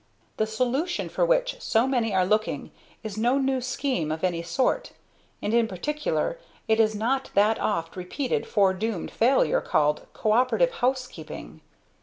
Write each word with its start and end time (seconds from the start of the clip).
"The 0.37 0.47
solution 0.47 1.09
for 1.09 1.27
which 1.27 1.61
so 1.61 1.85
many 1.85 2.11
are 2.11 2.25
looking 2.25 2.71
is 3.03 3.19
no 3.19 3.37
new 3.37 3.61
scheme 3.61 4.11
of 4.11 4.23
any 4.23 4.41
sort; 4.41 4.93
and 5.43 5.53
in 5.53 5.67
particular 5.67 6.39
it 6.67 6.79
is 6.79 6.95
not 6.95 7.29
that 7.35 7.59
oft 7.59 7.95
repeated 7.95 8.47
fore 8.47 8.73
doomed 8.73 9.11
failure 9.11 9.61
called 9.61 10.07
'co 10.13 10.31
operative 10.31 10.71
housekeeping'." 10.71 11.61